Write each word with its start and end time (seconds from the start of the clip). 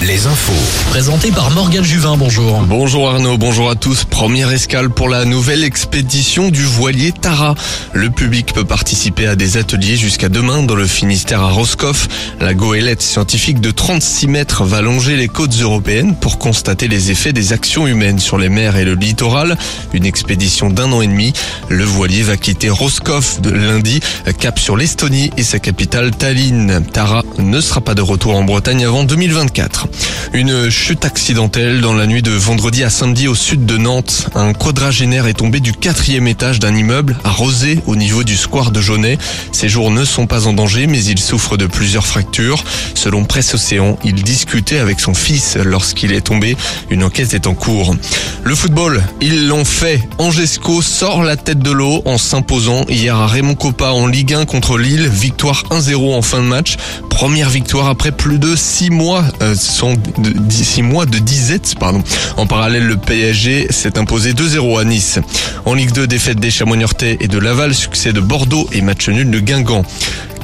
les 0.00 0.26
infos. 0.26 0.52
Présenté 0.90 1.32
par 1.32 1.50
Morgane 1.50 1.82
Juvin, 1.82 2.16
bonjour. 2.16 2.60
Bonjour 2.68 3.10
Arnaud, 3.10 3.36
bonjour 3.36 3.68
à 3.68 3.74
tous. 3.74 4.04
Première 4.04 4.52
escale 4.52 4.90
pour 4.90 5.08
la 5.08 5.24
nouvelle 5.24 5.64
expédition 5.64 6.50
du 6.50 6.62
voilier 6.62 7.10
Tara. 7.10 7.56
Le 7.92 8.10
public 8.10 8.52
peut 8.54 8.64
participer 8.64 9.26
à 9.26 9.34
des 9.34 9.56
ateliers 9.56 9.96
jusqu'à 9.96 10.28
demain 10.28 10.62
dans 10.62 10.76
le 10.76 10.86
Finistère 10.86 11.40
à 11.40 11.50
Roscoff. 11.50 12.06
La 12.40 12.54
goélette 12.54 13.02
scientifique 13.02 13.60
de 13.60 13.72
36 13.72 14.28
mètres 14.28 14.62
va 14.62 14.82
longer 14.82 15.16
les 15.16 15.26
côtes 15.26 15.58
européennes 15.60 16.14
pour 16.14 16.38
constater 16.38 16.86
les 16.86 17.10
effets 17.10 17.32
des 17.32 17.52
actions 17.52 17.88
humaines 17.88 18.20
sur 18.20 18.38
les 18.38 18.48
mers 18.48 18.76
et 18.76 18.84
le 18.84 18.94
littoral. 18.94 19.58
Une 19.94 20.06
expédition 20.06 20.70
d'un 20.70 20.92
an 20.92 21.02
et 21.02 21.08
demi. 21.08 21.32
Le 21.68 21.84
voilier 21.84 22.22
va 22.22 22.36
quitter 22.36 22.70
Roscoff 22.70 23.40
de 23.40 23.50
lundi, 23.50 23.98
cap 24.38 24.60
sur 24.60 24.76
l'Estonie 24.76 25.32
et 25.36 25.42
sa 25.42 25.58
capitale 25.58 26.12
Tallinn. 26.12 26.84
Tara 26.92 27.24
ne 27.38 27.60
sera 27.60 27.80
pas 27.80 27.94
de 27.94 28.02
retour 28.02 28.36
en 28.36 28.44
Bretagne 28.44 28.84
avant 28.84 29.02
2024. 29.28 29.88
Une 30.34 30.68
chute 30.68 31.04
accidentelle 31.06 31.80
dans 31.80 31.94
la 31.94 32.06
nuit 32.06 32.20
de 32.20 32.32
vendredi 32.32 32.84
à 32.84 32.90
samedi 32.90 33.26
au 33.26 33.34
sud 33.34 33.64
de 33.64 33.78
Nantes. 33.78 34.26
Un 34.34 34.52
quadragénaire 34.52 35.26
est 35.26 35.34
tombé 35.34 35.60
du 35.60 35.72
quatrième 35.72 36.26
étage 36.26 36.58
d'un 36.58 36.76
immeuble 36.76 37.16
à 37.24 37.30
Rosé 37.30 37.78
au 37.86 37.96
niveau 37.96 38.22
du 38.22 38.36
square 38.36 38.70
de 38.70 38.82
Jaunet. 38.82 39.16
Ses 39.52 39.70
jours 39.70 39.90
ne 39.90 40.04
sont 40.04 40.26
pas 40.26 40.46
en 40.46 40.52
danger 40.52 40.86
mais 40.86 41.02
il 41.02 41.18
souffre 41.18 41.56
de 41.56 41.66
plusieurs 41.66 42.06
fractures. 42.06 42.62
Selon 42.94 43.24
Presse 43.24 43.54
Océan, 43.54 43.98
il 44.04 44.22
discutait 44.22 44.78
avec 44.78 45.00
son 45.00 45.14
fils 45.14 45.56
lorsqu'il 45.56 46.12
est 46.12 46.26
tombé. 46.26 46.56
Une 46.90 47.02
enquête 47.02 47.32
est 47.32 47.46
en 47.46 47.54
cours. 47.54 47.96
Le 48.42 48.54
football, 48.54 49.02
ils 49.22 49.46
l'ont 49.46 49.64
fait. 49.64 50.00
Angesco 50.18 50.82
sort 50.82 51.22
la 51.22 51.36
tête 51.36 51.60
de 51.60 51.70
l'eau 51.70 52.02
en 52.04 52.18
s'imposant 52.18 52.84
hier 52.88 53.16
à 53.16 53.26
Raymond 53.26 53.54
Coppa 53.54 53.92
en 53.92 54.06
Ligue 54.06 54.34
1 54.34 54.44
contre 54.44 54.76
Lille. 54.76 55.08
Victoire 55.08 55.64
1-0 55.70 56.14
en 56.14 56.22
fin 56.22 56.40
de 56.40 56.46
match. 56.46 56.76
Première 57.14 57.48
victoire 57.48 57.86
après 57.86 58.10
plus 58.10 58.40
de 58.40 58.56
6 58.56 58.90
mois, 58.90 59.24
euh, 59.40 59.54
de, 59.54 60.50
6 60.50 60.82
mois 60.82 61.06
de 61.06 61.18
disette, 61.18 61.76
pardon. 61.78 62.02
En 62.36 62.46
parallèle, 62.48 62.84
le 62.84 62.96
PSG 62.96 63.68
s'est 63.70 63.98
imposé 63.98 64.32
2-0 64.32 64.80
à 64.80 64.84
Nice. 64.84 65.20
En 65.64 65.74
Ligue 65.74 65.92
2, 65.92 66.08
défaite 66.08 66.40
des 66.40 66.50
chamois 66.50 66.76
et 67.00 67.28
de 67.28 67.38
Laval, 67.38 67.72
succès 67.72 68.12
de 68.12 68.20
Bordeaux 68.20 68.68
et 68.72 68.80
match 68.80 69.08
nul 69.08 69.30
de 69.30 69.38
Guingamp. 69.38 69.84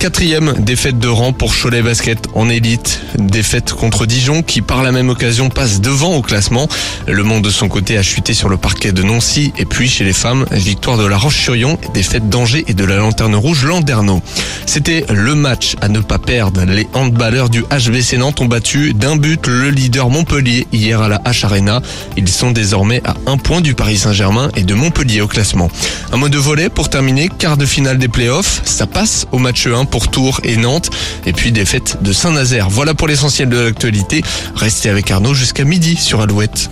Quatrième 0.00 0.54
défaite 0.54 0.98
de 0.98 1.08
rang 1.08 1.34
pour 1.34 1.54
Cholet 1.54 1.82
Basket 1.82 2.28
en 2.34 2.48
élite. 2.48 3.02
Défaite 3.18 3.74
contre 3.74 4.06
Dijon 4.06 4.42
qui 4.42 4.62
par 4.62 4.82
la 4.82 4.92
même 4.92 5.10
occasion 5.10 5.50
passe 5.50 5.82
devant 5.82 6.14
au 6.14 6.22
classement. 6.22 6.68
Le 7.06 7.22
Monde 7.22 7.44
de 7.44 7.50
son 7.50 7.68
côté 7.68 7.98
a 7.98 8.02
chuté 8.02 8.32
sur 8.32 8.48
le 8.48 8.56
parquet 8.56 8.92
de 8.92 9.02
Nancy 9.02 9.52
et 9.58 9.66
puis 9.66 9.90
chez 9.90 10.04
les 10.04 10.14
femmes, 10.14 10.46
victoire 10.52 10.96
de 10.96 11.04
la 11.04 11.18
Roche-sur-Yon, 11.18 11.76
défaite 11.92 12.30
d'Angers 12.30 12.64
et 12.66 12.72
de 12.72 12.82
la 12.86 12.96
Lanterne 12.96 13.34
Rouge 13.34 13.66
Landerneau. 13.66 14.22
C'était 14.64 15.04
le 15.10 15.34
match 15.34 15.76
à 15.82 15.88
ne 15.88 16.00
pas 16.00 16.18
perdre. 16.18 16.64
Les 16.64 16.86
handballeurs 16.94 17.50
du 17.50 17.62
HBC 17.64 18.16
Nantes 18.16 18.40
ont 18.40 18.46
battu 18.46 18.94
d'un 18.94 19.16
but 19.16 19.48
le 19.48 19.68
leader 19.68 20.08
Montpellier 20.08 20.66
hier 20.72 21.02
à 21.02 21.08
la 21.08 21.18
H 21.18 21.44
Arena. 21.44 21.82
Ils 22.16 22.30
sont 22.30 22.52
désormais 22.52 23.02
à 23.04 23.16
un 23.26 23.36
point 23.36 23.60
du 23.60 23.74
Paris 23.74 23.98
Saint-Germain 23.98 24.48
et 24.56 24.62
de 24.62 24.72
Montpellier 24.72 25.20
au 25.20 25.28
classement. 25.28 25.70
Un 26.10 26.16
mot 26.16 26.30
de 26.30 26.38
volet 26.38 26.70
pour 26.70 26.88
terminer, 26.88 27.28
quart 27.28 27.58
de 27.58 27.66
finale 27.66 27.98
des 27.98 28.08
playoffs. 28.08 28.62
Ça 28.64 28.86
passe 28.86 29.26
au 29.30 29.38
match 29.38 29.66
1 29.66 29.89
pour 29.90 30.08
Tours 30.08 30.40
et 30.44 30.56
Nantes. 30.56 30.90
Et 31.26 31.32
puis 31.32 31.52
des 31.52 31.64
fêtes 31.64 31.98
de 32.02 32.12
Saint-Nazaire. 32.12 32.68
Voilà 32.70 32.94
pour 32.94 33.08
l'essentiel 33.08 33.48
de 33.48 33.58
l'actualité. 33.58 34.22
Restez 34.54 34.88
avec 34.88 35.10
Arnaud 35.10 35.34
jusqu'à 35.34 35.64
midi 35.64 35.96
sur 35.96 36.20
Alouette. 36.20 36.70